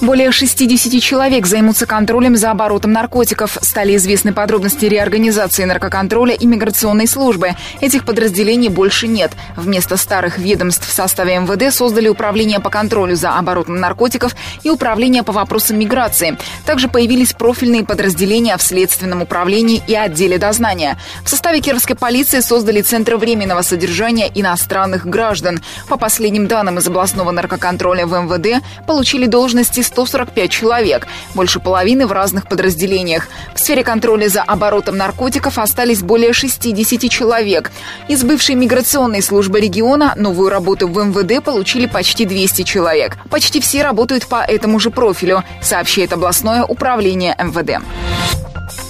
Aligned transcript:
Более 0.00 0.32
60 0.32 1.02
человек 1.02 1.46
займутся 1.46 1.84
контролем 1.84 2.34
за 2.34 2.50
оборотом 2.52 2.90
наркотиков. 2.92 3.58
Стали 3.60 3.96
известны 3.96 4.32
подробности 4.32 4.86
реорганизации 4.86 5.64
наркоконтроля 5.64 6.32
и 6.32 6.46
миграционной 6.46 7.06
службы. 7.06 7.50
Этих 7.82 8.06
подразделений 8.06 8.68
больше 8.68 9.08
нет. 9.08 9.32
Вместо 9.56 9.98
старых 9.98 10.38
ведомств 10.38 10.88
в 10.88 10.92
составе 10.92 11.38
МВД 11.40 11.74
создали 11.74 12.08
Управление 12.08 12.60
по 12.60 12.70
контролю 12.70 13.14
за 13.14 13.36
оборотом 13.36 13.78
наркотиков 13.78 14.34
и 14.62 14.70
Управление 14.70 15.22
по 15.22 15.32
вопросам 15.32 15.78
миграции. 15.78 16.38
Также 16.64 16.88
появились 16.88 17.34
профильные 17.34 17.84
подразделения 17.84 18.56
в 18.56 18.62
Следственном 18.62 19.20
управлении 19.20 19.82
и 19.86 19.94
отделе 19.94 20.38
дознания. 20.38 20.96
В 21.24 21.28
составе 21.28 21.60
Кировской 21.60 21.94
полиции 21.94 22.40
создали 22.40 22.80
Центры 22.80 23.18
временного 23.18 23.60
содержания 23.60 24.30
иностранных 24.34 25.04
граждан. 25.04 25.60
По 25.88 25.98
последним 25.98 26.46
данным 26.46 26.78
из 26.78 26.86
областного 26.86 27.32
наркоконтроля 27.32 28.06
в 28.06 28.14
МВД 28.14 28.64
получили 28.86 29.26
должности 29.26 29.89
145 29.90 30.50
человек, 30.50 31.08
больше 31.34 31.58
половины 31.58 32.06
в 32.06 32.12
разных 32.12 32.48
подразделениях. 32.48 33.28
В 33.54 33.58
сфере 33.58 33.82
контроля 33.82 34.28
за 34.28 34.42
оборотом 34.42 34.96
наркотиков 34.96 35.58
остались 35.58 36.00
более 36.00 36.32
60 36.32 37.10
человек. 37.10 37.72
Из 38.08 38.22
бывшей 38.22 38.54
миграционной 38.54 39.22
службы 39.22 39.60
региона 39.60 40.14
новую 40.16 40.48
работу 40.48 40.86
в 40.86 40.96
МВД 40.96 41.44
получили 41.44 41.86
почти 41.86 42.24
200 42.24 42.62
человек. 42.62 43.16
Почти 43.30 43.60
все 43.60 43.82
работают 43.82 44.26
по 44.26 44.42
этому 44.42 44.78
же 44.78 44.90
профилю, 44.90 45.42
сообщает 45.60 46.12
областное 46.12 46.64
управление 46.64 47.34
МВД. 47.38 47.82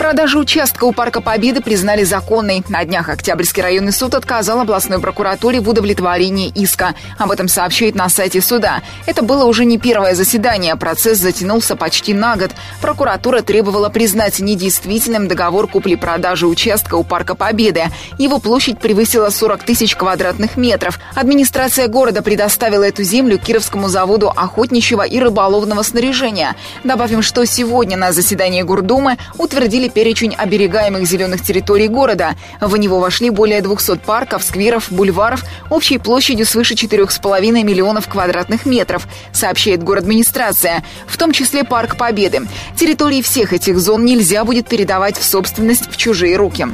Продажу 0.01 0.39
участка 0.39 0.85
у 0.85 0.93
Парка 0.93 1.21
Победы 1.21 1.61
признали 1.61 2.05
законной. 2.05 2.65
На 2.71 2.87
днях 2.87 3.11
Октябрьский 3.11 3.63
районный 3.63 3.93
суд 3.93 4.15
отказал 4.15 4.61
областной 4.61 4.99
прокуратуре 4.99 5.61
в 5.61 5.69
удовлетворении 5.69 6.49
иска. 6.55 6.95
Об 7.19 7.30
этом 7.30 7.49
сообщает 7.49 7.95
на 7.95 8.09
сайте 8.09 8.41
суда. 8.41 8.80
Это 9.05 9.21
было 9.21 9.45
уже 9.45 9.66
не 9.66 9.77
первое 9.77 10.15
заседание. 10.15 10.74
Процесс 10.77 11.19
затянулся 11.19 11.77
почти 11.77 12.15
на 12.15 12.37
год. 12.37 12.52
Прокуратура 12.80 13.43
требовала 13.43 13.91
признать 13.91 14.41
недействительным 14.41 15.29
договор 15.29 15.69
купли-продажи 15.69 16.46
участка 16.46 16.95
у 16.95 17.05
Парка 17.05 17.35
Победы. 17.35 17.85
Его 18.17 18.39
площадь 18.39 18.79
превысила 18.79 19.29
40 19.29 19.65
тысяч 19.65 19.96
квадратных 19.96 20.57
метров. 20.57 20.99
Администрация 21.15 21.89
города 21.89 22.23
предоставила 22.23 22.85
эту 22.85 23.02
землю 23.02 23.37
Кировскому 23.37 23.89
заводу 23.89 24.30
охотничьего 24.35 25.02
и 25.02 25.21
рыболовного 25.21 25.83
снаряжения. 25.83 26.57
Добавим, 26.85 27.21
что 27.21 27.45
сегодня 27.45 27.99
на 27.99 28.13
заседании 28.13 28.63
Гурдумы 28.63 29.19
утвердили 29.37 29.90
перечень 29.91 30.35
оберегаемых 30.35 31.07
зеленых 31.07 31.43
территорий 31.43 31.88
города. 31.88 32.37
В 32.60 32.77
него 32.77 33.01
вошли 33.01 33.30
более 33.30 33.60
200 33.60 33.99
парков, 33.99 34.43
скверов, 34.43 34.91
бульваров 34.91 35.45
общей 35.69 35.99
площадью 35.99 36.46
свыше 36.46 36.74
4,5 36.74 37.63
миллионов 37.63 38.09
квадратных 38.09 38.66
метров, 38.66 39.07
сообщает 39.33 39.83
город-администрация, 39.83 40.85
в 41.07 41.16
том 41.16 41.33
числе 41.33 41.65
Парк 41.65 41.96
Победы. 41.96 42.43
Территории 42.77 43.23
всех 43.23 43.52
этих 43.52 43.79
зон 43.79 44.05
нельзя 44.05 44.45
будет 44.45 44.68
передавать 44.68 45.18
в 45.18 45.24
собственность 45.24 45.91
в 45.91 45.96
чужие 45.96 46.37
руки. 46.37 46.66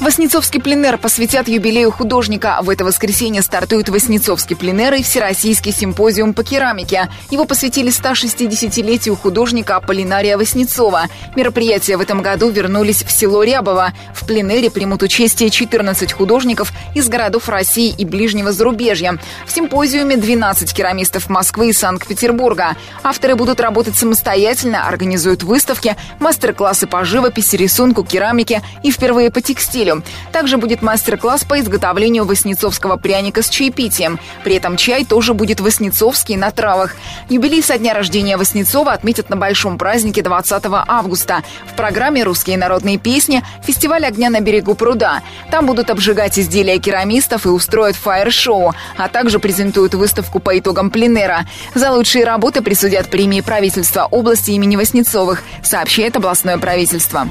Воснецовский 0.00 0.60
пленер 0.60 0.98
посвятят 0.98 1.46
юбилею 1.46 1.92
художника. 1.92 2.58
В 2.62 2.68
это 2.68 2.84
воскресенье 2.84 3.42
стартует 3.42 3.88
Воснецовский 3.88 4.56
пленер 4.56 4.94
и 4.94 5.02
Всероссийский 5.02 5.72
симпозиум 5.72 6.34
по 6.34 6.42
керамике. 6.42 7.08
Его 7.30 7.44
посвятили 7.44 7.92
160-летию 7.92 9.14
художника 9.16 9.76
Аполлинария 9.76 10.36
Воснецова. 10.36 11.04
Мероприятия 11.36 11.96
в 11.96 12.00
этом 12.00 12.22
году 12.22 12.50
вернулись 12.50 13.04
в 13.04 13.10
село 13.10 13.44
Рябово. 13.44 13.92
В 14.14 14.26
пленере 14.26 14.68
примут 14.68 15.02
участие 15.02 15.48
14 15.48 16.12
художников 16.12 16.72
из 16.94 17.08
городов 17.08 17.48
России 17.48 17.94
и 17.96 18.04
ближнего 18.04 18.50
зарубежья. 18.50 19.18
В 19.46 19.52
симпозиуме 19.52 20.16
12 20.16 20.74
керамистов 20.74 21.30
Москвы 21.30 21.70
и 21.70 21.72
Санкт-Петербурга. 21.72 22.76
Авторы 23.04 23.36
будут 23.36 23.60
работать 23.60 23.94
самостоятельно, 23.94 24.88
организуют 24.88 25.44
выставки, 25.44 25.96
мастер-классы 26.18 26.88
по 26.88 27.04
живописи, 27.04 27.54
рисунку, 27.54 28.02
керамике 28.02 28.60
и 28.82 28.90
впервые 28.90 29.30
по 29.30 29.40
текстилю 29.40 29.83
апрелю. 29.84 30.02
Также 30.32 30.56
будет 30.56 30.82
мастер-класс 30.82 31.44
по 31.44 31.60
изготовлению 31.60 32.24
воснецовского 32.24 32.96
пряника 32.96 33.42
с 33.42 33.48
чаепитием. 33.48 34.18
При 34.42 34.56
этом 34.56 34.76
чай 34.76 35.04
тоже 35.04 35.34
будет 35.34 35.60
воснецовский 35.60 36.36
на 36.36 36.50
травах. 36.50 36.94
Юбилей 37.28 37.62
со 37.62 37.78
дня 37.78 37.94
рождения 37.94 38.36
Воснецова 38.36 38.92
отметят 38.92 39.30
на 39.30 39.36
большом 39.36 39.78
празднике 39.78 40.22
20 40.22 40.64
августа. 40.88 41.42
В 41.70 41.76
программе 41.76 42.22
«Русские 42.22 42.58
народные 42.58 42.98
песни» 42.98 43.42
фестиваль 43.62 44.06
огня 44.06 44.30
на 44.30 44.40
берегу 44.40 44.74
пруда. 44.74 45.22
Там 45.50 45.66
будут 45.66 45.90
обжигать 45.90 46.38
изделия 46.38 46.78
керамистов 46.78 47.46
и 47.46 47.48
устроят 47.48 47.96
фаер-шоу, 47.96 48.74
а 48.96 49.08
также 49.08 49.38
презентуют 49.38 49.94
выставку 49.94 50.40
по 50.40 50.58
итогам 50.58 50.90
пленера. 50.90 51.46
За 51.74 51.92
лучшие 51.92 52.24
работы 52.24 52.62
присудят 52.62 53.08
премии 53.10 53.40
правительства 53.40 54.08
области 54.10 54.52
имени 54.52 54.76
Воснецовых, 54.76 55.42
сообщает 55.62 56.16
областное 56.16 56.58
правительство. 56.58 57.28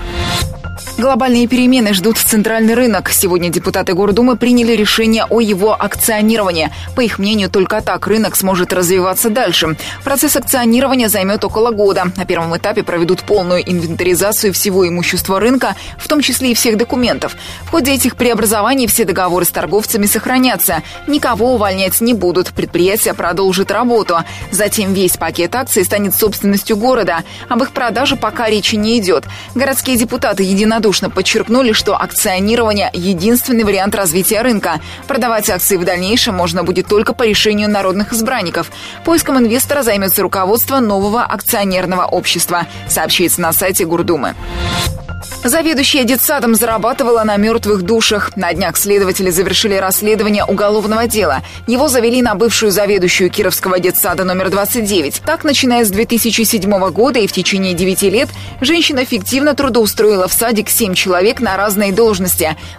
Глобальные 0.97 1.47
перемены 1.47 1.93
ждут 1.93 2.17
центральный 2.43 2.73
рынок. 2.73 3.09
Сегодня 3.09 3.47
депутаты 3.47 3.93
Гордумы 3.93 4.35
приняли 4.35 4.73
решение 4.73 5.23
о 5.29 5.39
его 5.39 5.81
акционировании. 5.81 6.71
По 6.93 6.99
их 6.99 7.17
мнению, 7.17 7.49
только 7.49 7.79
так 7.79 8.05
рынок 8.05 8.35
сможет 8.35 8.73
развиваться 8.73 9.29
дальше. 9.29 9.77
Процесс 10.03 10.35
акционирования 10.35 11.07
займет 11.07 11.45
около 11.45 11.71
года. 11.71 12.11
На 12.17 12.25
первом 12.25 12.57
этапе 12.57 12.83
проведут 12.83 13.21
полную 13.21 13.61
инвентаризацию 13.61 14.51
всего 14.51 14.85
имущества 14.85 15.39
рынка, 15.39 15.77
в 15.97 16.09
том 16.09 16.19
числе 16.19 16.51
и 16.51 16.53
всех 16.53 16.75
документов. 16.75 17.37
В 17.61 17.69
ходе 17.69 17.93
этих 17.93 18.17
преобразований 18.17 18.87
все 18.87 19.05
договоры 19.05 19.45
с 19.45 19.49
торговцами 19.49 20.05
сохранятся. 20.05 20.83
Никого 21.07 21.53
увольнять 21.53 22.01
не 22.01 22.13
будут. 22.13 22.49
Предприятие 22.49 23.13
продолжит 23.13 23.71
работу. 23.71 24.17
Затем 24.51 24.93
весь 24.93 25.15
пакет 25.15 25.55
акций 25.55 25.85
станет 25.85 26.13
собственностью 26.13 26.75
города. 26.75 27.23
Об 27.47 27.63
их 27.63 27.71
продаже 27.71 28.17
пока 28.17 28.49
речи 28.49 28.75
не 28.75 28.99
идет. 28.99 29.23
Городские 29.55 29.95
депутаты 29.95 30.43
единодушно 30.43 31.09
подчеркнули, 31.09 31.71
что 31.71 31.95
акционирование– 31.95 32.32
единственный 32.93 33.63
вариант 33.63 33.95
развития 33.95 34.41
рынка. 34.41 34.79
Продавать 35.07 35.49
акции 35.49 35.77
в 35.77 35.85
дальнейшем 35.85 36.35
можно 36.35 36.63
будет 36.63 36.87
только 36.87 37.13
по 37.13 37.23
решению 37.23 37.69
народных 37.69 38.13
избранников. 38.13 38.71
Поиском 39.05 39.37
инвестора 39.37 39.83
займется 39.83 40.21
руководство 40.21 40.79
нового 40.79 41.23
акционерного 41.23 42.05
общества, 42.05 42.67
сообщается 42.87 43.41
на 43.41 43.53
сайте 43.53 43.85
Гурдумы. 43.85 44.35
Заведующая 45.43 46.05
детсадом 46.05 46.55
зарабатывала 46.55 47.23
на 47.23 47.35
мертвых 47.35 47.81
душах. 47.81 48.35
На 48.37 48.53
днях 48.53 48.77
следователи 48.77 49.29
завершили 49.29 49.75
расследование 49.75 50.45
уголовного 50.45 51.07
дела. 51.07 51.41
Его 51.67 51.89
завели 51.89 52.21
на 52.21 52.35
бывшую 52.35 52.71
заведующую 52.71 53.29
Кировского 53.29 53.79
детсада 53.79 54.23
номер 54.23 54.49
29. 54.49 55.21
Так, 55.25 55.43
начиная 55.43 55.83
с 55.83 55.89
2007 55.89 56.89
года 56.91 57.19
и 57.19 57.27
в 57.27 57.33
течение 57.33 57.73
9 57.73 58.03
лет, 58.03 58.29
женщина 58.61 59.03
фиктивно 59.03 59.53
трудоустроила 59.53 60.29
в 60.29 60.33
садик 60.33 60.69
7 60.69 60.93
человек 60.93 61.41
на 61.41 61.57
разные 61.57 61.91
должности. 61.91 62.22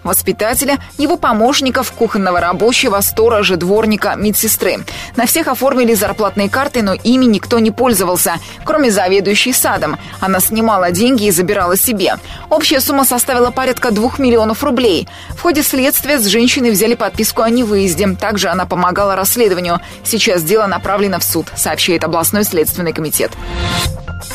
Воспитателя, 0.02 0.78
его 0.98 1.16
помощников, 1.16 1.92
кухонного 1.92 2.40
рабочего, 2.40 3.00
сторожа, 3.00 3.56
дворника, 3.56 4.14
медсестры. 4.16 4.84
На 5.16 5.26
всех 5.26 5.48
оформили 5.48 5.94
зарплатные 5.94 6.48
карты, 6.48 6.82
но 6.82 6.94
ими 6.94 7.24
никто 7.24 7.58
не 7.58 7.70
пользовался, 7.70 8.34
кроме 8.64 8.90
заведующей 8.90 9.52
садом. 9.52 9.96
Она 10.20 10.40
снимала 10.40 10.90
деньги 10.90 11.24
и 11.24 11.30
забирала 11.30 11.76
себе. 11.76 12.16
Общая 12.50 12.80
сумма 12.80 13.04
составила 13.04 13.50
порядка 13.50 13.90
двух 13.90 14.18
миллионов 14.18 14.62
рублей. 14.62 15.08
В 15.30 15.40
ходе 15.40 15.62
следствия 15.62 16.18
с 16.18 16.26
женщиной 16.26 16.70
взяли 16.70 16.94
подписку 16.94 17.42
о 17.42 17.50
невыезде. 17.50 18.08
Также 18.20 18.48
она 18.48 18.66
помогала 18.66 19.16
расследованию. 19.16 19.80
Сейчас 20.04 20.42
дело 20.42 20.66
направлено 20.66 21.18
в 21.18 21.24
суд, 21.24 21.46
сообщает 21.56 22.04
областной 22.04 22.44
следственный 22.44 22.92
комитет. 22.92 23.32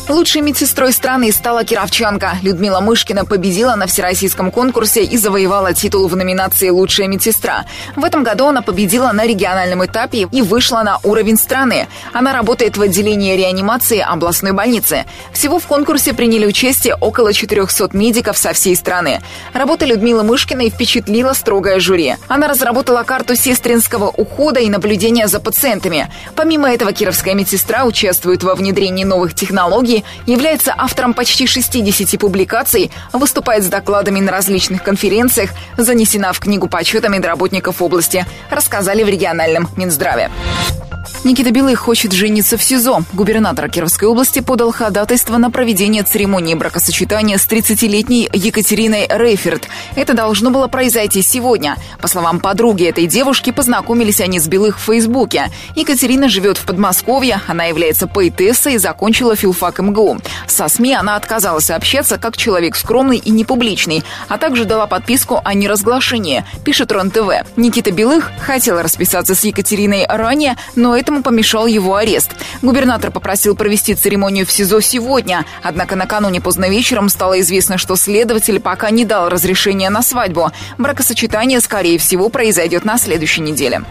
Лучшей 0.10 0.42
медсестрой 0.42 0.92
страны 0.92 1.32
стала 1.32 1.64
кировчанка. 1.64 2.40
Людмила 2.42 2.80
Мышкина 2.80 3.26
победила 3.26 3.76
на 3.76 3.86
всероссийском 3.86 4.50
конкурсе 4.50 5.04
и 5.04 5.18
завоевала 5.18 5.76
титул 5.76 6.08
в 6.08 6.16
номинации 6.16 6.70
«Лучшая 6.70 7.08
медсестра». 7.08 7.66
В 7.96 8.04
этом 8.04 8.24
году 8.24 8.48
она 8.48 8.64
победила 8.64 9.12
на 9.12 9.28
региональном 9.28 9.86
этапе 9.86 10.28
и 10.32 10.42
вышла 10.42 10.82
на 10.82 10.98
уровень 11.04 11.38
страны. 11.38 11.88
Она 12.12 12.34
работает 12.34 12.76
в 12.76 12.82
отделении 12.82 13.38
реанимации 13.38 14.00
областной 14.00 14.52
больницы. 14.52 15.06
Всего 15.32 15.60
в 15.60 15.68
конкурсе 15.68 16.16
приняли 16.16 16.48
участие 16.48 16.96
около 16.96 17.32
400 17.32 17.96
медиков 17.96 18.36
со 18.36 18.54
всей 18.54 18.76
страны. 18.76 19.22
Работа 19.54 19.86
Людмилы 19.86 20.24
Мышкиной 20.24 20.72
впечатлила 20.72 21.34
строгое 21.34 21.80
жюри. 21.80 22.16
Она 22.28 22.48
разработала 22.48 23.04
карту 23.04 23.36
сестринского 23.36 24.08
ухода 24.08 24.60
и 24.60 24.70
наблюдения 24.70 25.28
за 25.28 25.40
пациентами. 25.40 26.12
Помимо 26.36 26.68
этого, 26.72 26.94
кировская 26.94 27.36
медсестра 27.36 27.86
участвует 27.86 28.42
во 28.42 28.56
внедрении 28.56 29.04
новых 29.04 29.36
технологий 29.36 29.99
является 30.26 30.74
автором 30.78 31.14
почти 31.14 31.48
60 31.48 32.20
публикаций, 32.20 32.92
выступает 33.14 33.64
с 33.64 33.68
докладами 33.68 34.20
на 34.20 34.32
различных 34.32 34.84
конференциях, 34.84 35.52
занесена 35.78 36.34
в 36.34 36.40
книгу 36.40 36.68
почета 36.68 37.10
медработников 37.10 37.82
области, 37.82 38.26
рассказали 38.50 39.04
в 39.04 39.10
региональном 39.10 39.70
Минздраве. 39.76 40.30
Никита 41.26 41.52
Белых 41.52 41.80
хочет 41.80 42.14
жениться 42.14 42.58
в 42.58 42.64
СИЗО. 42.64 43.04
Губернатор 43.12 43.70
Кировской 43.70 44.08
области 44.08 44.40
подал 44.40 44.72
ходатайство 44.72 45.38
на 45.38 45.52
проведение 45.52 46.04
церемонии 46.04 46.56
бракосочетания 46.56 47.38
с 47.38 47.46
30-летней 47.46 48.30
Екатериной 48.32 49.06
Рейферт. 49.10 49.68
Это 49.96 50.14
должно 50.14 50.50
было 50.50 50.68
произойти 50.68 51.22
сегодня. 51.22 51.76
По 52.02 52.08
словам 52.08 52.40
подруги 52.40 52.86
этой 52.86 53.06
девушки, 53.06 53.52
познакомились 53.52 54.22
они 54.22 54.40
с 54.40 54.48
Белых 54.48 54.80
в 54.80 54.84
Фейсбуке. 54.84 55.52
Екатерина 55.76 56.30
живет 56.30 56.58
в 56.58 56.66
Подмосковье, 56.66 57.42
она 57.48 57.66
является 57.66 58.08
поэтессой 58.08 58.76
и 58.76 58.78
закончила 58.78 59.36
филфак 59.36 59.80
МГУ. 59.80 60.20
Со 60.48 60.70
СМИ 60.70 60.94
она 60.94 61.18
отказалась 61.18 61.70
общаться 61.70 62.18
как 62.18 62.38
человек 62.38 62.78
скромный 62.78 63.18
и 63.18 63.30
непубличный, 63.30 64.06
а 64.30 64.38
также 64.38 64.64
дала 64.64 64.88
подписку 64.88 65.42
о 65.44 65.54
неразглашении, 65.54 66.46
пишет 66.64 66.94
РОН-ТВ. 66.94 67.46
Никита 67.58 67.92
Белых 67.92 68.32
хотел 68.40 68.82
расписаться 68.82 69.36
с 69.36 69.44
Екатериной 69.44 70.06
ранее, 70.08 70.56
но 70.78 70.96
это 70.96 71.09
Этому 71.10 71.24
помешал 71.24 71.66
его 71.66 71.96
арест. 71.96 72.30
Губернатор 72.62 73.10
попросил 73.10 73.56
провести 73.56 73.96
церемонию 73.96 74.46
в 74.46 74.52
СИЗО 74.52 74.80
сегодня. 74.80 75.44
Однако 75.64 75.96
накануне 75.96 76.40
поздно 76.40 76.70
вечером 76.70 77.10
стало 77.10 77.40
известно, 77.40 77.80
что 77.80 77.96
следователь 77.96 78.60
пока 78.60 78.92
не 78.92 79.06
дал 79.06 79.28
разрешения 79.28 79.90
на 79.90 80.04
свадьбу. 80.04 80.52
Бракосочетание, 80.78 81.62
скорее 81.62 81.98
всего, 81.98 82.30
произойдет 82.30 82.86
на 82.86 83.00
следующей 83.00 83.42
неделе. 83.42 83.82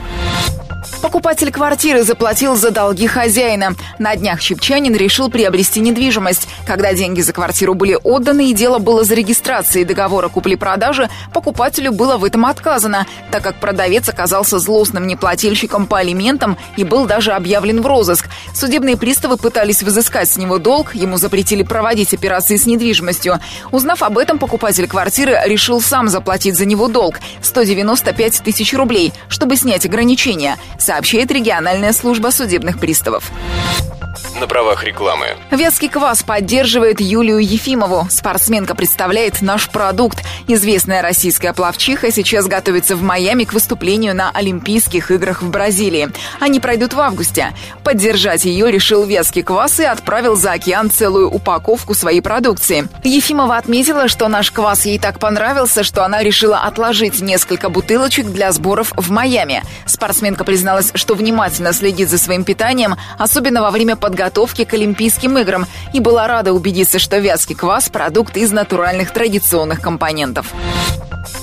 Покупатель 1.02 1.52
квартиры 1.52 2.02
заплатил 2.02 2.56
за 2.56 2.70
долги 2.70 3.06
хозяина. 3.06 3.74
На 3.98 4.16
днях 4.16 4.40
Чепчанин 4.40 4.94
решил 4.96 5.30
приобрести 5.30 5.80
недвижимость. 5.80 6.48
Когда 6.66 6.92
деньги 6.92 7.20
за 7.20 7.32
квартиру 7.32 7.74
были 7.74 7.96
отданы 8.02 8.50
и 8.50 8.52
дело 8.52 8.78
было 8.78 9.04
за 9.04 9.14
регистрацией 9.14 9.84
договора 9.84 10.28
купли-продажи, 10.28 11.08
покупателю 11.32 11.92
было 11.92 12.16
в 12.16 12.24
этом 12.24 12.46
отказано, 12.46 13.06
так 13.30 13.42
как 13.42 13.60
продавец 13.60 14.08
оказался 14.08 14.58
злостным 14.58 15.06
неплательщиком 15.06 15.86
по 15.86 15.98
алиментам 15.98 16.58
и 16.76 16.82
был 16.82 17.06
даже 17.08 17.32
объявлен 17.32 17.82
в 17.82 17.86
розыск. 17.86 18.28
Судебные 18.54 18.96
приставы 18.96 19.36
пытались 19.36 19.82
взыскать 19.82 20.28
с 20.28 20.36
него 20.36 20.58
долг, 20.58 20.94
ему 20.94 21.16
запретили 21.16 21.64
проводить 21.64 22.14
операции 22.14 22.56
с 22.56 22.66
недвижимостью. 22.66 23.40
Узнав 23.72 24.02
об 24.04 24.18
этом, 24.18 24.38
покупатель 24.38 24.86
квартиры 24.86 25.36
решил 25.46 25.80
сам 25.80 26.08
заплатить 26.08 26.56
за 26.56 26.64
него 26.64 26.86
долг– 26.86 27.18
195 27.42 28.42
тысяч 28.44 28.74
рублей, 28.74 29.12
чтобы 29.28 29.56
снять 29.56 29.86
ограничения 29.86 30.56
сообщает 30.78 31.30
региональная 31.32 31.92
служба 31.92 32.30
судебных 32.30 32.78
приставов 32.78 33.32
на 34.38 34.46
правах 34.46 34.84
рекламы. 34.84 35.36
Вятский 35.50 35.88
квас 35.88 36.22
поддерживает 36.22 37.00
Юлию 37.00 37.38
Ефимову. 37.38 38.06
Спортсменка 38.08 38.74
представляет 38.74 39.42
наш 39.42 39.68
продукт. 39.68 40.22
Известная 40.46 41.02
российская 41.02 41.52
плавчиха 41.52 42.12
сейчас 42.12 42.46
готовится 42.46 42.94
в 42.94 43.02
Майами 43.02 43.44
к 43.44 43.52
выступлению 43.52 44.14
на 44.14 44.30
Олимпийских 44.30 45.10
играх 45.10 45.42
в 45.42 45.50
Бразилии. 45.50 46.08
Они 46.38 46.60
пройдут 46.60 46.94
в 46.94 47.00
августе. 47.00 47.52
Поддержать 47.82 48.44
ее 48.44 48.70
решил 48.70 49.04
Вятский 49.04 49.42
квас 49.42 49.80
и 49.80 49.84
отправил 49.84 50.36
за 50.36 50.52
океан 50.52 50.90
целую 50.90 51.28
упаковку 51.30 51.94
своей 51.94 52.20
продукции. 52.20 52.88
Ефимова 53.02 53.56
отметила, 53.56 54.06
что 54.08 54.28
наш 54.28 54.52
квас 54.52 54.86
ей 54.86 54.98
так 54.98 55.18
понравился, 55.18 55.82
что 55.82 56.04
она 56.04 56.22
решила 56.22 56.58
отложить 56.58 57.20
несколько 57.20 57.70
бутылочек 57.70 58.26
для 58.26 58.52
сборов 58.52 58.92
в 58.96 59.10
Майами. 59.10 59.64
Спортсменка 59.86 60.44
призналась, 60.44 60.92
что 60.94 61.14
внимательно 61.14 61.72
следит 61.72 62.08
за 62.08 62.18
своим 62.18 62.44
питанием, 62.44 62.94
особенно 63.18 63.62
во 63.62 63.70
время 63.70 63.96
подготовки 63.96 64.27
подготовки 64.28 64.64
к 64.64 64.74
Олимпийским 64.74 65.38
играм 65.38 65.66
и 65.94 66.00
была 66.00 66.26
рада 66.26 66.52
убедиться, 66.52 66.98
что 66.98 67.18
вязкий 67.18 67.54
квас– 67.54 67.88
продукт 67.92 68.36
из 68.36 68.52
натуральных 68.52 69.10
традиционных 69.10 69.80
компонентов. 69.80 70.52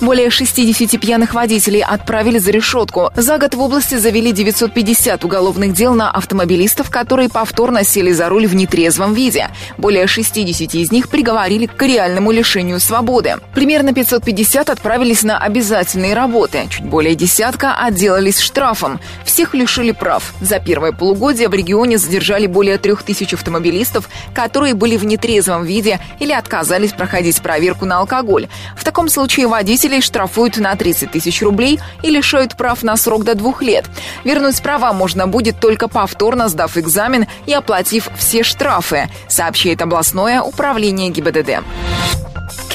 Более 0.01 0.29
60 0.29 0.99
пьяных 0.99 1.33
водителей 1.33 1.81
отправили 1.81 2.37
за 2.37 2.51
решетку. 2.51 3.11
За 3.15 3.37
год 3.37 3.55
в 3.55 3.61
области 3.61 3.95
завели 3.95 4.33
950 4.33 5.23
уголовных 5.23 5.73
дел 5.73 5.93
на 5.93 6.11
автомобилистов, 6.11 6.89
которые 6.89 7.29
повторно 7.29 7.83
сели 7.85 8.11
за 8.11 8.27
руль 8.27 8.45
в 8.45 8.55
нетрезвом 8.55 9.13
виде. 9.13 9.49
Более 9.77 10.05
60 10.07 10.75
из 10.75 10.91
них 10.91 11.07
приговорили 11.09 11.65
к 11.65 11.81
реальному 11.81 12.31
лишению 12.31 12.79
свободы. 12.79 13.37
Примерно 13.53 13.93
550 13.93 14.69
отправились 14.69 15.23
на 15.23 15.37
обязательные 15.37 16.13
работы. 16.13 16.67
Чуть 16.69 16.85
более 16.85 17.15
десятка 17.15 17.75
отделались 17.75 18.39
штрафом. 18.39 18.99
Всех 19.23 19.53
лишили 19.53 19.91
прав. 19.91 20.33
За 20.41 20.59
первое 20.59 20.91
полугодие 20.91 21.47
в 21.47 21.53
регионе 21.53 21.97
задержали 21.97 22.47
более 22.47 22.77
3000 22.77 23.35
автомобилистов, 23.35 24.09
которые 24.33 24.73
были 24.73 24.97
в 24.97 25.05
нетрезвом 25.05 25.63
виде 25.63 25.99
или 26.19 26.33
отказались 26.33 26.91
проходить 26.91 27.41
проверку 27.41 27.85
на 27.85 27.99
алкоголь. 27.99 28.49
В 28.75 28.83
таком 28.83 29.07
случае 29.07 29.47
водитель 29.47 29.84
Водителей 29.85 30.01
штрафуют 30.01 30.57
на 30.57 30.75
30 30.75 31.11
тысяч 31.11 31.43
рублей 31.43 31.79
и 32.01 32.09
лишают 32.09 32.57
прав 32.57 32.81
на 32.81 32.97
срок 32.97 33.23
до 33.23 33.35
двух 33.35 33.61
лет. 33.61 33.85
Вернуть 34.23 34.59
права 34.63 34.93
можно 34.93 35.27
будет 35.27 35.59
только 35.59 35.87
повторно 35.87 36.47
сдав 36.47 36.75
экзамен 36.75 37.27
и 37.45 37.53
оплатив 37.53 38.09
все 38.17 38.41
штрафы, 38.41 39.09
сообщает 39.27 39.83
областное 39.83 40.41
управление 40.41 41.11
ГИБДД. 41.11 41.63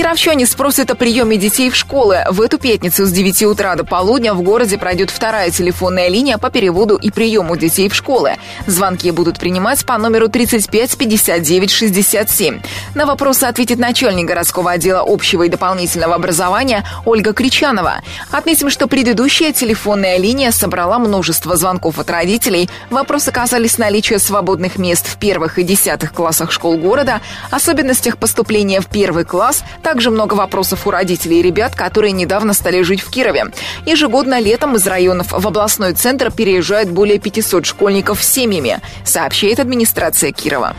Кировчане 0.00 0.46
спросят 0.46 0.90
о 0.90 0.94
приеме 0.94 1.36
детей 1.36 1.68
в 1.68 1.76
школы. 1.76 2.24
В 2.30 2.40
эту 2.40 2.56
пятницу 2.56 3.04
с 3.04 3.12
9 3.12 3.42
утра 3.42 3.74
до 3.74 3.84
полудня 3.84 4.32
в 4.32 4.40
городе 4.40 4.78
пройдет 4.78 5.10
вторая 5.10 5.50
телефонная 5.50 6.08
линия 6.08 6.38
по 6.38 6.48
переводу 6.48 6.96
и 6.96 7.10
приему 7.10 7.54
детей 7.54 7.90
в 7.90 7.94
школы. 7.94 8.36
Звонки 8.66 9.10
будут 9.10 9.38
принимать 9.38 9.84
по 9.84 9.98
номеру 9.98 10.30
35 10.30 10.96
59 10.96 11.70
67. 11.70 12.62
На 12.94 13.04
вопросы 13.04 13.44
ответит 13.44 13.78
начальник 13.78 14.26
городского 14.26 14.70
отдела 14.70 15.04
общего 15.06 15.42
и 15.42 15.50
дополнительного 15.50 16.14
образования 16.14 16.82
Ольга 17.04 17.34
Кричанова. 17.34 17.96
Отметим, 18.30 18.70
что 18.70 18.86
предыдущая 18.86 19.52
телефонная 19.52 20.16
линия 20.16 20.50
собрала 20.50 20.98
множество 20.98 21.56
звонков 21.56 21.98
от 21.98 22.08
родителей. 22.08 22.70
Вопросы 22.88 23.32
касались 23.32 23.76
наличия 23.76 24.18
свободных 24.18 24.78
мест 24.78 25.06
в 25.06 25.18
первых 25.18 25.58
и 25.58 25.62
десятых 25.62 26.14
классах 26.14 26.52
школ 26.52 26.78
города, 26.78 27.20
особенностях 27.50 28.16
поступления 28.16 28.80
в 28.80 28.86
первый 28.86 29.26
класс, 29.26 29.62
также 29.90 30.12
много 30.12 30.34
вопросов 30.34 30.86
у 30.86 30.92
родителей 30.92 31.40
и 31.40 31.42
ребят, 31.42 31.74
которые 31.74 32.12
недавно 32.12 32.54
стали 32.54 32.82
жить 32.82 33.00
в 33.00 33.10
Кирове. 33.10 33.46
Ежегодно 33.86 34.38
летом 34.38 34.76
из 34.76 34.86
районов 34.86 35.32
в 35.32 35.44
областной 35.44 35.94
центр 35.94 36.30
переезжают 36.30 36.90
более 36.90 37.18
500 37.18 37.66
школьников 37.66 38.22
с 38.22 38.28
семьями, 38.28 38.78
сообщает 39.04 39.58
администрация 39.58 40.30
Кирова. 40.30 40.76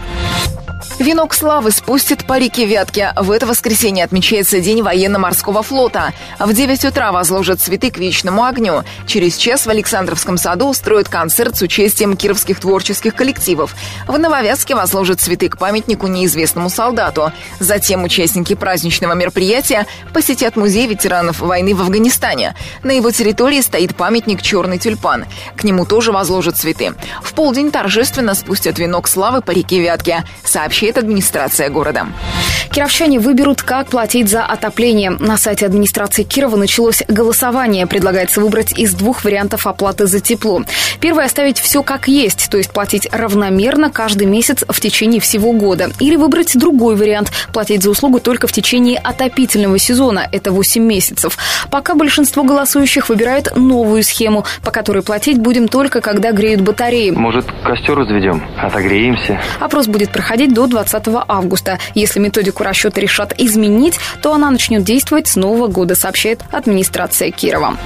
Венок 1.02 1.34
славы 1.34 1.72
спустит 1.72 2.28
по 2.28 2.38
реке 2.38 2.68
Вятки. 2.68 3.12
В 3.16 3.32
это 3.32 3.48
воскресенье 3.48 4.06
отмечается 4.06 4.60
День 4.60 4.84
военно-морского 4.84 5.64
флота. 5.64 6.14
В 6.38 6.54
9 6.54 6.86
утра 6.86 7.12
возложат 7.12 7.60
цветы 7.60 7.90
к 7.90 7.98
вечному 7.98 8.44
огню. 8.44 8.84
Через 9.08 9.36
час 9.36 9.66
в 9.66 9.70
Александровском 9.72 10.38
саду 10.38 10.68
устроят 10.68 11.10
концерт 11.10 11.58
с 11.58 11.64
участием 11.64 12.16
кировских 12.16 12.60
творческих 12.60 13.16
коллективов. 13.16 13.74
В 14.08 14.16
Нововятске 14.20 14.76
возложат 14.76 15.20
цветы 15.20 15.50
к 15.50 15.58
памятнику 15.58 16.06
неизвестному 16.06 16.70
солдату. 16.70 17.32
Затем 17.60 18.04
участники 18.04 18.54
праздничного 18.54 19.14
мероприятия 19.14 19.88
посетят 20.14 20.56
музей 20.56 20.86
ветеранов 20.86 21.40
войны 21.40 21.74
в 21.74 21.82
Афганистане. 21.82 22.54
На 22.84 22.92
его 22.92 23.10
территории 23.10 23.62
стоит 23.62 23.96
памятник 23.96 24.44
«Черный 24.44 24.78
тюльпан». 24.78 25.26
К 25.56 25.64
нему 25.64 25.86
тоже 25.86 26.12
возложат 26.12 26.58
цветы. 26.58 26.94
В 27.24 27.34
полдень 27.34 27.72
торжественно 27.72 28.36
спустят 28.36 28.78
венок 28.78 29.08
славы 29.08 29.42
по 29.42 29.50
реке 29.50 29.82
Вятки, 29.82 30.24
сообщает 30.44 30.91
сообщает 30.92 30.98
администрация 30.98 31.70
города. 31.70 32.08
Кировчане 32.72 33.20
выберут, 33.20 33.62
как 33.62 33.88
платить 33.88 34.30
за 34.30 34.46
отопление. 34.46 35.12
На 35.12 35.38
сайте 35.38 35.66
администрации 35.66 36.24
Кирова 36.24 36.56
началось 36.56 37.04
голосование. 37.08 37.86
Предлагается 37.86 38.40
выбрать 38.40 38.78
из 38.78 38.94
двух 38.94 39.24
вариантов 39.26 39.68
оплаты 39.68 40.08
за 40.08 40.20
тепло. 40.20 40.64
Первый– 41.02 41.26
оставить 41.26 41.60
все 41.60 41.84
как 41.84 42.08
есть, 42.08 42.50
то 42.50 42.58
есть 42.58 42.72
платить 42.72 43.08
равномерно 43.12 43.90
каждый 43.90 44.28
месяц 44.28 44.64
в 44.68 44.80
течение 44.80 45.20
всего 45.20 45.52
года. 45.52 45.90
Или 46.00 46.16
выбрать 46.16 46.58
другой 46.58 46.96
вариант– 46.96 47.32
платить 47.54 47.84
за 47.84 47.90
услугу 47.90 48.20
только 48.20 48.48
в 48.48 48.52
течение 48.52 48.98
отопительного 48.98 49.78
сезона, 49.78 50.28
это 50.32 50.52
8 50.52 50.82
месяцев. 50.82 51.38
Пока 51.70 51.96
большинство 51.96 52.44
голосующих 52.44 53.10
выбирает 53.10 53.56
новую 53.56 54.04
схему, 54.04 54.46
по 54.64 54.72
которой 54.72 55.04
платить 55.04 55.38
будем 55.40 55.68
только 55.68 56.00
когда 56.00 56.32
греют 56.32 56.62
батареи. 56.62 57.12
Может, 57.12 57.46
костер 57.66 57.98
разведем, 57.98 58.44
отогреемся? 58.58 59.42
Опрос 59.60 59.88
будет 59.88 60.12
проходить 60.12 60.54
до 60.54 60.68
20 60.68 60.81
августа. 61.28 61.80
Если 61.96 62.20
методику 62.20 62.64
расчета 62.64 63.02
решат 63.02 63.34
изменить, 63.38 64.00
то 64.22 64.34
она 64.34 64.50
начнет 64.50 64.84
действовать 64.84 65.28
с 65.28 65.36
нового 65.36 65.68
года, 65.68 65.96
сообщает 65.96 66.42
администрация 66.52 67.32
Кирова. 67.32 67.78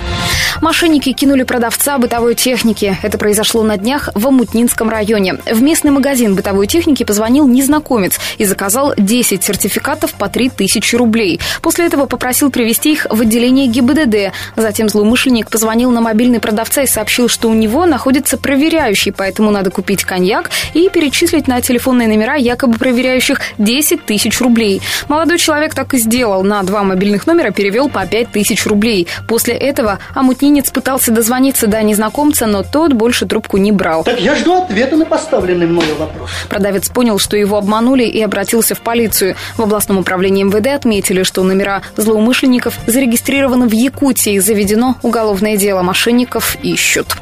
Мошенники 0.62 1.12
кинули 1.12 1.44
продавца 1.44 1.98
бытовой 1.98 2.36
техники. 2.36 2.98
Это 3.04 3.18
произошло 3.18 3.64
на 3.64 3.78
днях 3.78 4.10
в 4.16 4.28
Амутнинском 4.28 4.90
районе. 4.90 5.36
В 5.46 5.62
местный 5.62 5.92
магазин 5.92 6.36
бытовой 6.36 6.68
техники 6.68 7.04
позвонил 7.04 7.48
незнакомец 7.48 8.20
и 8.38 8.46
заказал 8.46 8.94
10 8.98 9.44
сертификатов 9.44 10.14
по 10.14 10.30
3000 10.30 10.96
рублей. 10.96 11.40
После 11.62 11.86
этого 11.86 12.06
попросил 12.06 12.52
привезти 12.52 12.94
их 12.94 13.08
в 13.10 13.22
отделение 13.22 13.68
ГИБДД. 13.68 14.34
Затем 14.56 14.90
злоумышленник 14.90 15.50
позвонил 15.50 15.92
на 15.92 16.02
мобильный 16.02 16.40
продавца 16.40 16.84
и 16.84 16.88
сообщил, 16.88 17.28
что 17.28 17.50
у 17.50 17.54
него 17.54 17.86
находится 17.86 18.38
проверяющий, 18.38 19.12
поэтому 19.12 19.52
надо 19.52 19.72
купить 19.72 20.04
коньяк 20.04 20.50
и 20.74 20.90
перечислить 20.90 21.48
на 21.48 21.62
телефонные 21.62 22.08
номера 22.08 22.36
якобы 22.36 22.75
проверяющих 22.77 23.39
10 23.58 24.05
тысяч 24.05 24.39
рублей. 24.41 24.82
Молодой 25.08 25.38
человек 25.38 25.74
так 25.74 25.94
и 25.94 25.98
сделал. 25.98 26.44
На 26.44 26.63
два 26.63 26.84
мобильных 26.84 27.27
номера 27.27 27.51
перевел 27.51 27.89
по 27.89 28.05
5 28.05 28.32
тысяч 28.32 28.65
рублей. 28.65 29.08
После 29.27 29.53
этого 29.53 30.00
амутнинец 30.13 30.72
пытался 30.72 31.12
дозвониться 31.12 31.67
до 31.67 31.82
незнакомца, 31.84 32.46
но 32.46 32.63
тот 32.63 32.94
больше 32.94 33.25
трубку 33.25 33.58
не 33.58 33.72
брал. 33.72 34.03
Так 34.03 34.20
я 34.20 34.36
жду 34.36 34.63
ответа 34.63 34.96
на 34.96 35.05
поставленный 35.05 35.67
мною 35.67 35.96
вопрос. 35.98 36.29
Продавец 36.50 36.89
понял, 36.89 37.20
что 37.20 37.38
его 37.38 37.58
обманули 37.58 38.03
и 38.03 38.22
обратился 38.22 38.75
в 38.75 38.82
полицию. 38.82 39.36
В 39.58 39.62
областном 39.62 40.00
управлении 40.00 40.44
МВД 40.44 40.67
отметили, 40.67 41.24
что 41.24 41.44
номера 41.44 41.82
злоумышленников 41.98 42.77
зарегистрированы 42.88 43.67
в 43.67 43.72
Якутии. 43.72 44.39
Заведено 44.39 44.96
уголовное 45.01 45.58
дело. 45.58 45.82
Мошенников 45.82 46.58
ищут. 46.63 47.15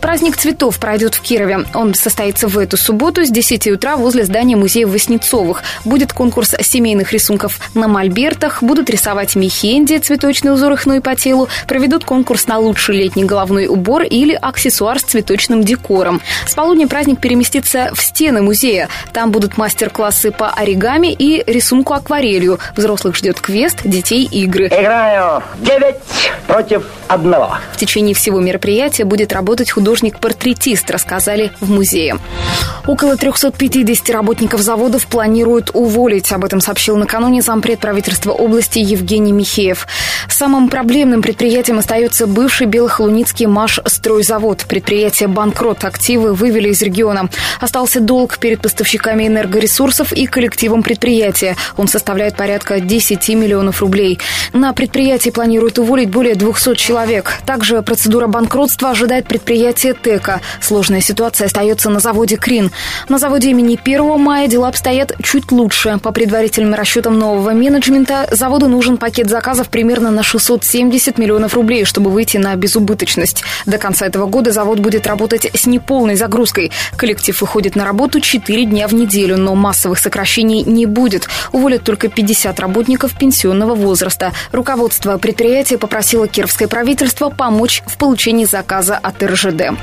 Праздник 0.00 0.36
цветов 0.36 0.78
пройдет 0.78 1.14
в 1.14 1.22
Кирове. 1.22 1.64
Он 1.74 1.94
состоится 1.94 2.48
в 2.48 2.58
эту 2.58 2.76
субботу 2.76 3.24
с 3.24 3.30
10 3.30 3.66
утра 3.68 3.96
возле 3.96 4.24
здания 4.24 4.56
музея 4.56 4.75
Воснецовых. 4.84 5.62
Будет 5.84 6.12
конкурс 6.12 6.54
семейных 6.60 7.12
рисунков 7.12 7.58
на 7.74 7.88
мольбертах, 7.88 8.62
будут 8.62 8.90
рисовать 8.90 9.36
мехенди, 9.36 9.98
цветочный 9.98 10.52
узор 10.52 10.72
их, 10.72 10.86
ну 10.86 11.00
по 11.00 11.14
телу, 11.14 11.48
проведут 11.66 12.04
конкурс 12.04 12.46
на 12.46 12.58
лучший 12.58 12.96
летний 12.96 13.24
головной 13.24 13.66
убор 13.66 14.02
или 14.02 14.34
аксессуар 14.34 14.98
с 14.98 15.02
цветочным 15.02 15.62
декором. 15.62 16.20
С 16.46 16.54
полудня 16.54 16.88
праздник 16.88 17.20
переместится 17.20 17.90
в 17.94 18.02
стены 18.02 18.42
музея. 18.42 18.88
Там 19.12 19.30
будут 19.30 19.56
мастер-классы 19.56 20.30
по 20.30 20.50
оригами 20.50 21.12
и 21.12 21.42
рисунку 21.46 21.94
акварелью. 21.94 22.58
Взрослых 22.76 23.16
ждет 23.16 23.40
квест, 23.40 23.78
детей 23.84 24.24
игры. 24.24 24.66
Играю 24.66 25.42
9 25.58 25.96
против 26.46 26.84
одного. 27.08 27.58
В 27.72 27.76
течение 27.76 28.14
всего 28.14 28.40
мероприятия 28.40 29.04
будет 29.04 29.32
работать 29.32 29.70
художник-портретист, 29.70 30.90
рассказали 30.90 31.52
в 31.60 31.70
музее. 31.70 32.18
Около 32.86 33.16
350 33.16 34.10
работников 34.10 34.60
заводов 34.66 35.06
планируют 35.06 35.70
уволить. 35.72 36.32
Об 36.32 36.44
этом 36.44 36.60
сообщил 36.60 36.96
накануне 36.96 37.40
зампред 37.40 37.78
правительства 37.78 38.32
области 38.32 38.80
Евгений 38.80 39.32
Михеев. 39.32 39.86
Самым 40.28 40.68
проблемным 40.68 41.22
предприятием 41.22 41.78
остается 41.78 42.26
бывший 42.26 42.66
Белохолуницкий 42.66 43.46
Маш-стройзавод. 43.46 44.66
Предприятие 44.66 45.28
банкрот, 45.28 45.84
активы 45.84 46.34
вывели 46.34 46.70
из 46.70 46.82
региона. 46.82 47.30
Остался 47.60 48.00
долг 48.00 48.38
перед 48.38 48.60
поставщиками 48.60 49.28
энергоресурсов 49.28 50.12
и 50.12 50.26
коллективом 50.26 50.82
предприятия. 50.82 51.56
Он 51.76 51.86
составляет 51.86 52.36
порядка 52.36 52.80
10 52.80 53.28
миллионов 53.30 53.80
рублей. 53.80 54.18
На 54.52 54.72
предприятии 54.72 55.30
планируют 55.30 55.78
уволить 55.78 56.10
более 56.10 56.34
200 56.34 56.74
человек. 56.74 57.34
Также 57.46 57.80
процедура 57.82 58.26
банкротства 58.26 58.90
ожидает 58.90 59.28
предприятие 59.28 59.94
ТЭКа. 59.94 60.40
Сложная 60.60 61.00
ситуация 61.00 61.46
остается 61.46 61.88
на 61.88 62.00
заводе 62.00 62.36
«Крин». 62.36 62.72
На 63.08 63.18
заводе 63.18 63.50
имени 63.50 63.78
1 63.82 64.18
мая 64.20 64.48
дела 64.56 64.68
обстоят 64.68 65.12
чуть 65.22 65.52
лучше. 65.52 65.98
По 66.02 66.12
предварительным 66.12 66.72
расчетам 66.72 67.18
нового 67.18 67.50
менеджмента, 67.50 68.26
заводу 68.30 68.68
нужен 68.68 68.96
пакет 68.96 69.28
заказов 69.28 69.68
примерно 69.68 70.10
на 70.10 70.22
670 70.22 71.18
миллионов 71.18 71.52
рублей, 71.52 71.84
чтобы 71.84 72.10
выйти 72.10 72.38
на 72.38 72.56
безубыточность. 72.56 73.44
До 73.66 73.76
конца 73.76 74.06
этого 74.06 74.24
года 74.24 74.52
завод 74.52 74.78
будет 74.78 75.06
работать 75.06 75.50
с 75.54 75.66
неполной 75.66 76.14
загрузкой. 76.14 76.72
Коллектив 76.96 77.38
выходит 77.38 77.76
на 77.76 77.84
работу 77.84 78.18
4 78.18 78.64
дня 78.64 78.88
в 78.88 78.94
неделю, 78.94 79.36
но 79.36 79.54
массовых 79.54 79.98
сокращений 79.98 80.62
не 80.62 80.86
будет. 80.86 81.28
Уволят 81.52 81.82
только 81.84 82.08
50 82.08 82.58
работников 82.58 83.12
пенсионного 83.18 83.74
возраста. 83.74 84.32
Руководство 84.52 85.18
предприятия 85.18 85.76
попросило 85.76 86.28
кировское 86.28 86.66
правительство 86.66 87.28
помочь 87.28 87.82
в 87.86 87.98
получении 87.98 88.46
заказа 88.46 88.96
от 88.96 89.22
РЖД. 89.22 89.76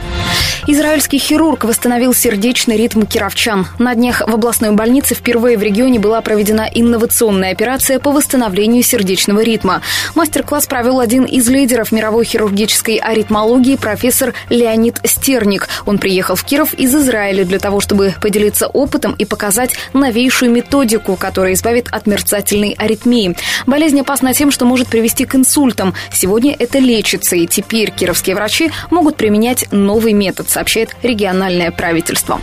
Израильский 0.65 1.19
хирург 1.19 1.65
восстановил 1.65 2.13
сердечный 2.13 2.77
ритм 2.77 3.03
кировчан. 3.03 3.67
На 3.79 3.93
днях 3.95 4.21
в 4.25 4.33
областной 4.63 4.75
больнице 4.77 5.15
впервые 5.15 5.57
в 5.57 5.61
регионе 5.61 5.99
была 5.99 6.21
проведена 6.21 6.69
инновационная 6.73 7.51
операция 7.51 7.99
по 7.99 8.11
восстановлению 8.11 8.83
сердечного 8.83 9.41
ритма. 9.41 9.81
Мастер-класс 10.15 10.67
провел 10.67 10.99
один 10.99 11.25
из 11.25 11.49
лидеров 11.49 11.91
мировой 11.91 12.23
хирургической 12.23 12.97
аритмологии 12.97 13.75
профессор 13.75 14.33
Леонид 14.49 14.99
Стерник. 15.03 15.67
Он 15.85 15.97
приехал 15.97 16.35
в 16.35 16.43
Киров 16.43 16.73
из 16.73 16.95
Израиля 16.95 17.43
для 17.43 17.59
того, 17.59 17.79
чтобы 17.81 18.13
поделиться 18.21 18.67
опытом 18.67 19.15
и 19.17 19.25
показать 19.25 19.71
новейшую 19.93 20.51
методику, 20.51 21.15
которая 21.15 21.53
избавит 21.53 21.87
от 21.91 22.07
мерцательной 22.07 22.75
аритмии. 22.77 23.35
Болезнь 23.65 23.99
опасна 23.99 24.33
тем, 24.33 24.51
что 24.51 24.65
может 24.65 24.87
привести 24.87 25.25
к 25.25 25.35
инсультам. 25.35 25.93
Сегодня 26.11 26.55
это 26.57 26.79
лечится, 26.79 27.35
и 27.35 27.47
теперь 27.47 27.91
кировские 27.91 28.35
врачи 28.35 28.71
могут 28.91 29.17
применять 29.17 29.65
новый 29.71 30.13
метод, 30.13 30.49
сообщает 30.49 30.95
региональное 31.01 31.71
правительство. 31.71 32.39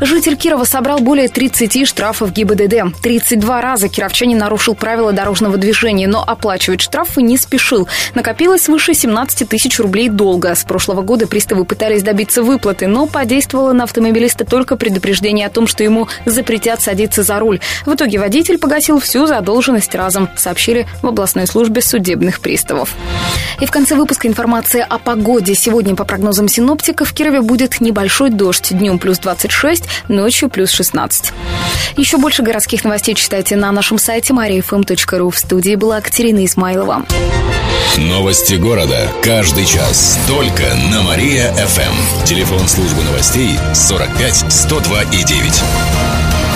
Житель 0.00 0.36
Кирова 0.36 0.64
собрал 0.64 0.98
более 0.98 1.28
30 1.48 1.86
штрафов 1.86 2.32
ГИБДД. 2.32 2.98
32 3.02 3.60
раза 3.60 3.88
кировчанин 3.90 4.38
нарушил 4.38 4.74
правила 4.74 5.12
дорожного 5.12 5.58
движения, 5.58 6.08
но 6.08 6.24
оплачивать 6.26 6.80
штрафы 6.80 7.20
не 7.20 7.36
спешил. 7.36 7.86
Накопилось 8.14 8.62
свыше 8.62 8.94
17 8.94 9.46
тысяч 9.46 9.78
рублей 9.78 10.08
долга. 10.08 10.54
С 10.54 10.64
прошлого 10.64 11.02
года 11.02 11.26
приставы 11.26 11.66
пытались 11.66 12.02
добиться 12.02 12.42
выплаты, 12.42 12.86
но 12.86 13.06
подействовало 13.06 13.74
на 13.74 13.84
автомобилиста 13.84 14.46
только 14.46 14.76
предупреждение 14.76 15.46
о 15.46 15.50
том, 15.50 15.66
что 15.66 15.84
ему 15.84 16.08
запретят 16.24 16.80
садиться 16.80 17.22
за 17.22 17.38
руль. 17.38 17.60
В 17.84 17.94
итоге 17.94 18.18
водитель 18.18 18.56
погасил 18.56 18.98
всю 18.98 19.26
задолженность 19.26 19.94
разом, 19.94 20.30
сообщили 20.36 20.86
в 21.02 21.06
областной 21.08 21.46
службе 21.46 21.82
судебных 21.82 22.40
приставов. 22.40 22.94
И 23.60 23.66
в 23.66 23.70
конце 23.70 23.96
выпуска 23.96 24.28
информация 24.28 24.82
о 24.82 24.98
погоде. 24.98 25.54
Сегодня, 25.54 25.94
по 25.94 26.04
прогнозам 26.04 26.48
синоптиков, 26.48 27.10
в 27.10 27.12
Кирове 27.12 27.42
будет 27.42 27.82
небольшой 27.82 28.30
дождь. 28.30 28.68
Днем 28.70 28.98
плюс 28.98 29.18
26, 29.18 29.84
ночью 30.08 30.48
плюс 30.48 30.70
16. 30.70 31.33
Еще 31.96 32.18
больше 32.18 32.42
городских 32.42 32.84
новостей 32.84 33.14
читайте 33.14 33.56
на 33.56 33.70
нашем 33.70 33.98
сайте 33.98 34.32
mariafm.ru. 34.32 35.30
В 35.30 35.38
студии 35.38 35.76
была 35.76 36.00
Катерина 36.00 36.44
Измайлова. 36.44 37.04
Новости 37.96 38.54
города. 38.54 39.08
Каждый 39.22 39.64
час. 39.64 40.18
Только 40.26 40.64
на 40.90 41.02
Мария-ФМ. 41.02 42.24
Телефон 42.24 42.66
службы 42.66 43.02
новостей 43.04 43.56
45 43.72 44.52
102 44.52 45.02
и 45.02 45.24
9. 45.24 46.53